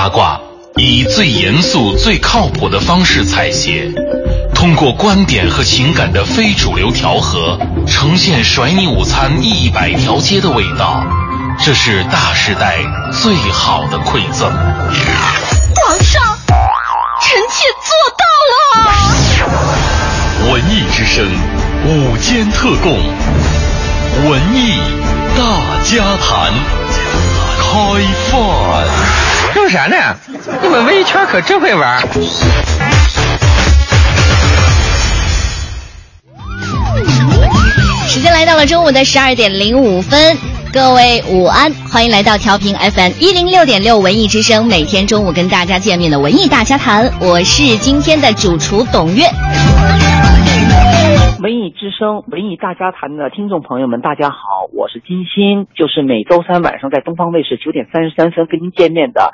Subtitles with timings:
[0.00, 0.40] 八卦，
[0.76, 3.90] 以最严肃、最靠谱的方式采写，
[4.54, 11.04] 通过观点和情感的非主流调和，呈现甩你午餐一百条街的味道。
[11.58, 12.76] 这是大时代
[13.10, 14.48] 最好的馈赠。
[14.48, 16.22] 皇上，
[17.20, 18.22] 臣妾做到
[18.54, 18.62] 了。
[20.52, 21.26] 文艺之声，
[21.88, 22.92] 午间特供，
[24.30, 24.78] 文艺
[25.36, 25.42] 大
[25.82, 26.54] 家谈，
[27.58, 27.66] 开
[28.30, 28.97] 饭。
[29.68, 29.96] 啥呢？
[30.62, 32.00] 你们文艺圈可真会玩。
[38.08, 40.36] 时间来到了中午的十二点零五分。
[40.72, 49.24] 各位午安，欢迎来到调频 FM 一零六点六文艺之声，每天中午跟大家见面的文艺大家谈，我是今天的主厨董月。
[51.40, 59.32] 文艺之声文艺大家谈的听众朋友们，大家好，我是金星，就是每周三晚上在东方卫视九点三十三分跟您见面的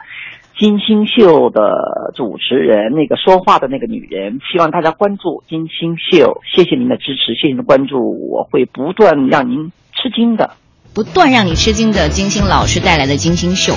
[0.59, 7.97] 金星秀的主持人，那个说话的那个女人，希望大家关注金星秀，谢谢您的支持，谢谢您的关注，
[8.31, 10.51] 我会不断让您吃惊的。
[10.95, 13.73] 不断让你吃惊的金星老师带来的金星秀。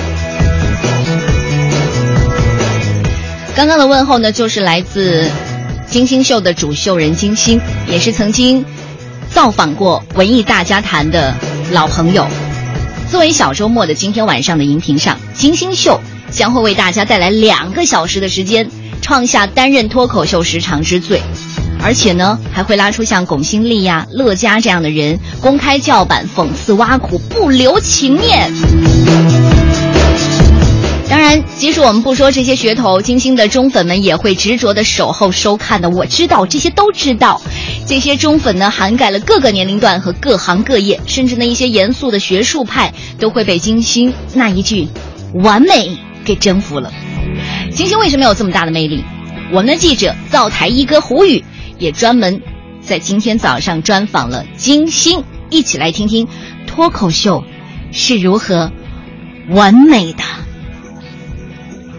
[3.56, 5.24] 刚刚的问候呢，就是来自
[5.90, 8.64] 金星秀的主秀人金星，也是曾经
[9.30, 11.34] 造访过文艺大家谈的
[11.72, 12.26] 老朋友。
[13.10, 15.98] 作为小周末的今天晚上的荧屏上，金星秀
[16.30, 18.68] 将会为大家带来两个小时的时间，
[19.00, 21.22] 创下担任脱口秀时长之最。
[21.80, 28.52] 而且呢，还会拉出像巩新丽呀、乐嘉这样的人，公开叫板、讽刺、挖苦，不留情面。
[31.08, 35.88] 当然，即使我们不说这些噱头，金星的忠粉们也会执着的守候收看的。
[35.88, 37.40] 我知道这些都知道，
[37.86, 44.88] 这些忠粉呢，涵盖了各个年龄段和各行各业，甚至呢一些严肃的学术派都会被金星那一句
[45.42, 46.92] “完美”给征服了。
[47.72, 49.02] 金星为什么有这么大的魅力？
[49.50, 51.44] 我们的记者灶台一哥胡宇。
[51.78, 52.42] 也专门
[52.80, 56.26] 在今天早上专访了金星，一起来听听
[56.66, 57.44] 脱口秀
[57.92, 58.72] 是如何
[59.50, 60.24] 完美的。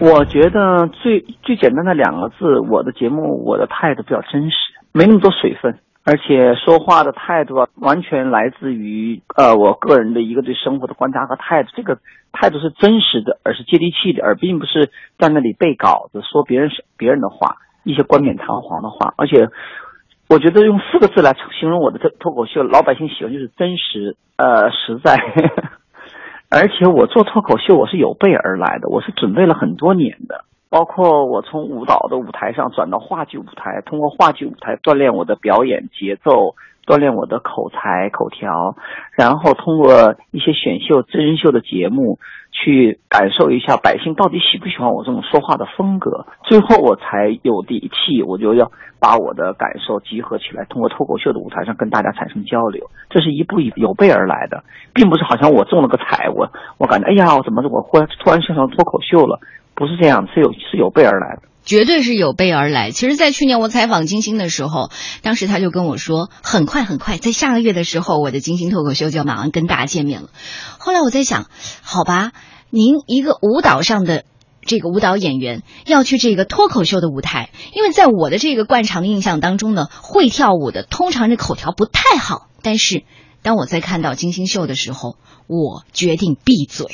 [0.02, 4.56] 我觉得最最简单的两个字，我的节目我的态度比较真实，
[4.94, 11.70] 没那么多水分，而且说话的态度啊，完全来自于呃我个人的一个对生活的观察和态度。
[11.76, 12.00] 这个
[12.32, 17.58] 态度是真实的，而是接地气的，而并不是在那里背稿子说别人别人的话。
[17.86, 19.48] 一些冠冕堂皇的话，而且
[20.28, 25.16] 我觉得用四个字来形容我的脱脱口秀，老百姓喜欢就是真实，呃，实在。
[26.50, 30.46] 而且我做脱口秀，我是有备而来的，我是准备了很多年的。
[30.70, 36.56] 包括我从舞蹈的舞台上转到话剧舞台，通过话剧舞台锻炼我的表演节奏，
[36.90, 38.76] 锻炼我的口才口条，
[39.14, 42.18] 然后通过一些选秀真人秀的节目。
[42.52, 52.90] 去感受一下百姓到底喜不喜欢我这种说话的风格，最后我才有底气，我就要把我的感受集合起来，通过脱口秀的舞台上跟大家产生交流。
[53.08, 54.64] 这是一步一有备而来的，
[54.96, 59.40] 并不是好像我中了个彩，我我感觉哎呀，我怎么我忽然突然想上脱口秀了？
[59.76, 62.90] 不是这样，是有是有备而来的，绝对是有备而来。
[62.90, 64.90] 其实，在去年我采访金星的时候，
[65.22, 70.30] 当时他就跟我说，很快很快，在下个月的时候，我的金星脱口秀就要马上跟大家见面了。
[70.80, 71.48] 后来我在想，
[71.84, 72.32] 好吧。
[72.72, 74.26] 您一个舞蹈上的
[74.66, 82.48] 这个舞蹈演员要去这个脱口秀的舞台，因为在我的这个惯常印象当中呢，会跳舞的通常这口条不太好。
[82.64, 83.04] 但是
[83.44, 86.88] 当我在看到金星秀的时候，我决定闭嘴。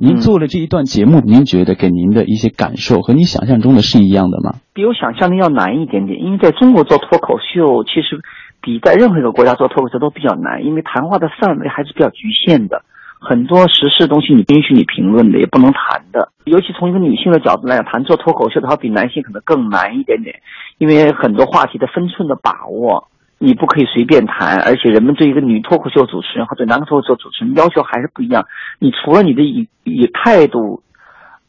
[0.00, 4.58] 您做了这一段节目，您觉得给您的一些感受和你想象中的是一样的吗？
[4.72, 8.20] 比我想象的要难一点点，因为在中国做脱口秀，其实
[8.60, 12.82] 比在任何一个国家做脱口秀都比较难，因为谈话的范围还是比较局限的。
[13.20, 16.28] 很多时事东西你不允许你评论的，也不能谈的。
[16.44, 20.40] 尤其从一个女性的角度来讲，谈做脱口秀的话，比男性可能更难一点点，
[20.76, 24.60] 因为很多话题的分寸的把握，你不可以随便谈。
[24.60, 28.46] 而且人们对一个女脱口秀主持人和对男脱口秀主持人要求还是不一样。
[28.78, 30.82] 你除了你的以以态度，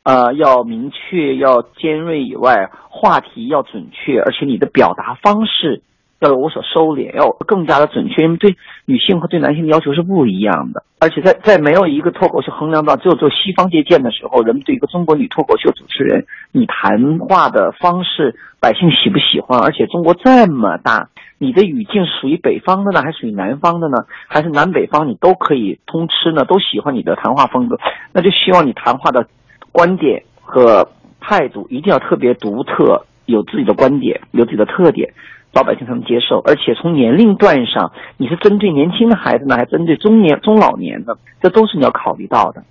[0.03, 5.81] 呃，要明确要尖锐以外，话题要准确，而且你的表达方式。
[6.21, 8.55] 要有所收敛，要更加的准确，因为对
[8.85, 10.81] 女性和对男性的要求是不一样的。
[10.97, 19.59] 而且在在没有一个脱口秀衡量到只有做西方借鉴的时候，人们对一个中国女脱口秀主持人，你谈话的方式，百姓喜不喜欢？
[19.59, 24.05] 而且中国这么大，你的语境属于北方的呢，还是属于南方的呢？
[24.27, 26.45] 还是南北方你都可以通吃呢？
[26.45, 27.77] 都喜欢你的谈话风格，
[28.13, 29.27] 那就希望你谈话的
[29.71, 30.89] 观点和
[31.19, 35.13] 态度一定要特别独特，有自己的观点，有自己的特点。
[35.53, 42.65] 老百姓才能接受，而且从年龄段上，你是针对年轻的孩子呢，还是针对中年、中老年的，这都是你要考虑到的。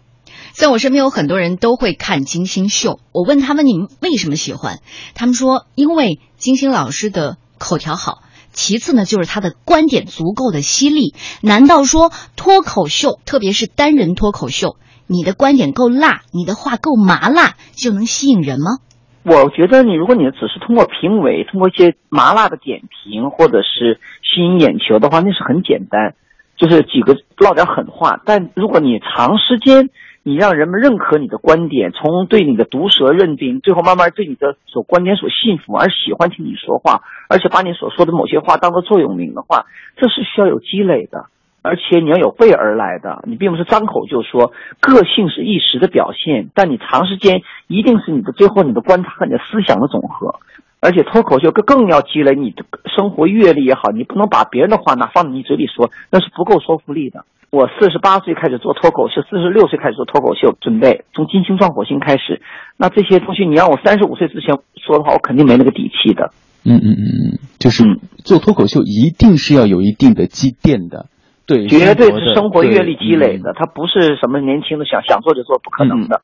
[0.53, 4.81] 在我身边有很多人都会看金星秀，我问他们你们为什么喜欢，
[5.15, 8.19] 他们说因为金星老师的口条好，
[8.55, 11.13] 其次呢就是他的观点足够的犀利。
[11.43, 18.79] 难道说脱口秀，特别是单人脱口秀，你的观点够辣，你的话够麻辣，就能吸引人吗？
[19.25, 26.15] 我觉得你如果你只是通过评委，通过一些麻辣的点评，或者是吸引眼球的话，那是很简单，
[26.57, 28.21] 就是几个唠点狠话。
[28.25, 29.89] 但如果你长时间，
[30.25, 39.67] 你让人们认可你的观点，从对你的毒舌认定，最后慢慢对你的所观点所信服，而喜欢听你说话，而且把你所说的某些话当做座右铭的话，
[39.97, 41.27] 这是需要有积累的。
[41.61, 44.53] 而且你要有备而来的，你并不是张口就说。
[44.81, 50.41] 个性是一时的表现，但你长时间一定是你的最后你的观察和你的思想的总和。
[50.85, 52.63] 而且脱口秀更更要积累你的
[52.95, 57.25] 生活阅历也好，你不能把别人的话拿放在你嘴里说，那是不够说服力的。
[57.49, 62.43] 我四十八岁开始做脱口秀，四十六岁开始做脱口秀，准备从金星撞火星开始。
[62.77, 66.33] 那这些东西你让我三十五岁之前说的话，我肯定没那个底气的。
[66.65, 67.83] 嗯嗯嗯嗯，就是
[68.23, 71.07] 做脱口秀一定是要有一定的积淀的。
[71.47, 76.21] 对，绝对是生活阅历积累的，他不是什么年轻的想想做就做，不可能的。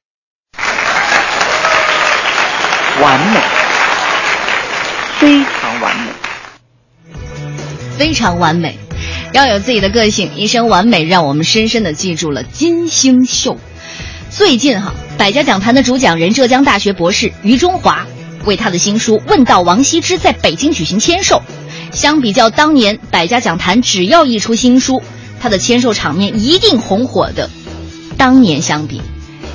[3.00, 3.40] 完美，
[5.20, 6.10] 非常完美，
[7.98, 8.78] 非常完美，
[9.34, 13.58] 要有自己的个性，一生完美，让我们深深的记住了金星秀。
[14.30, 18.06] 最近哈，百家讲坛的主讲人浙江大学博士于中华
[18.46, 21.42] 为他的新书《问道王羲之》在北京举行签售。
[21.92, 25.02] 相比较当年百家讲坛，只要一出新书，
[25.38, 27.50] 他的签售场面一定红火的。
[28.16, 29.02] 当年相比，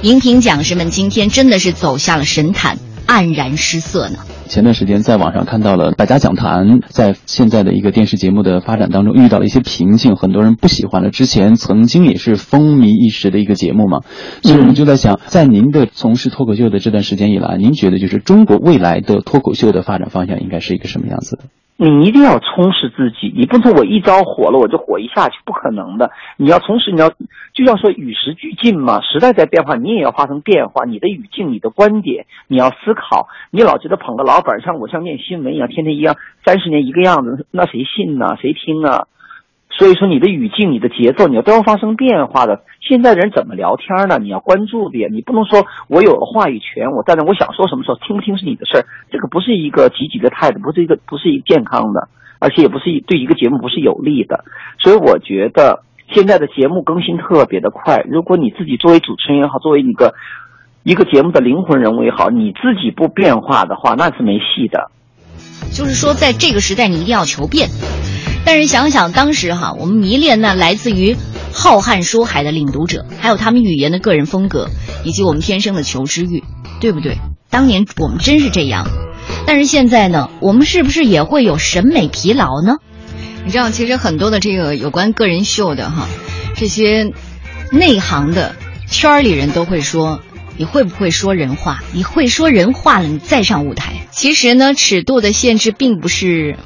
[0.03, 4.17] 荧屏讲师们今天真的是走下了神坛，黯然失色呢。
[4.47, 11.09] 前段时间在网上看到了百家讲坛在现在的一个电视节目的发展当中遇到了一些瓶颈，很多人不喜欢了。
[11.09, 14.01] 之前曾经也是风靡一时的一个节目嘛，
[14.43, 21.43] 所以我们就在想，在您的从事脱口秀的这段时间以来，您觉得就是中国未来的脱口秀的发展方向应该是一个什么样子的？
[21.77, 26.09] 你一定要充实自己，你不能说我一招火了我就火一下去，不可能的。
[26.37, 27.11] 你要充实，你要
[27.55, 30.83] 就要说与时俱进嘛，时代在变化，你也要发生变化。
[30.85, 33.29] 你的语境、你的观点，你要思考。
[33.49, 38.35] 你老觉得捧个老板像我像念新闻一样，天天一样，三十年一个样子，那谁信呢？
[38.41, 39.07] 谁听啊？
[39.71, 42.63] 所以说，你的语境、你的节奏，你要都要发生变化的。
[42.81, 44.19] 现在人怎么聊天呢？
[44.19, 48.85] 你要关注的，你不能说我有了话语权，我在那我想说什么时候听不听是你的事儿。
[49.11, 52.07] 这个不是一个积极的态度，不是一个不是一个健康的，
[52.39, 54.45] 而且也不是一对一个节目不是有利的。
[54.79, 58.03] 所以我觉得现在的节目更新特别的快。
[58.09, 60.13] 如果你自己作为主持人也好，作为一个
[60.83, 64.91] 一个节目的灵魂人物也好，你自己不变化的话，那是没戏的。
[65.73, 67.69] 就是说，在这个时代，你一定要求变。
[68.45, 71.15] 但是想想当时哈，我们迷恋那来自于
[71.51, 74.67] 浩瀚书海的领读者，还有他们语言的个人风格，
[75.03, 76.43] 以及我们天生的求知欲，
[76.79, 77.17] 对不对？
[77.49, 78.85] 当年我们真是这样。
[79.47, 82.77] 但是现在呢，我们是不是也会有审美疲劳呢？
[83.45, 86.07] 你知道，其实很多的这个有关个人秀的哈，
[86.55, 87.13] 这些
[87.71, 88.55] 内行的
[88.89, 90.19] 圈里人都会说，
[90.57, 91.83] 你会不会说人话？
[91.93, 94.07] 你会说人话了，你再上舞台。
[94.11, 96.57] 其实呢，尺度的限制并不是。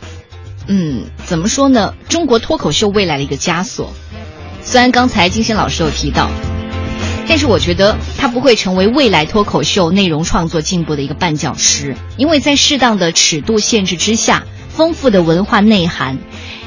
[0.68, 1.96] 嗯，怎么说呢？
[2.08, 3.92] 中国脱口秀未来的一个枷锁，
[4.62, 6.30] 虽然刚才金星老师有提到，
[7.28, 16.20] 但是我觉得它不会成为未来脱口秀内容创作进步的一个绊脚石，因为在适当的尺度限制之下，丰富的文化内涵、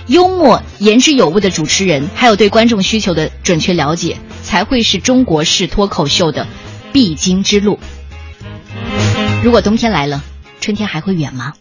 [0.08, 6.46] 幽默、言之有物的主持人，还有对观众需求的准确了解，才会是中国式脱口秀的
[6.92, 7.78] 必经之路。
[9.42, 10.22] 如果冬天来了，
[10.60, 11.54] 春天还会远吗？